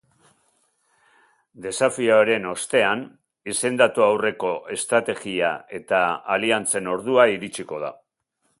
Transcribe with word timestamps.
Desafioaren 1.65 2.47
ostean, 2.53 3.03
izendatu 3.53 4.05
aurreko 4.07 4.55
estrategia 4.77 5.53
eta 5.81 6.03
aliantzen 6.37 6.93
ordua 6.95 7.29
iritsiko 7.37 7.83
da. 7.85 7.95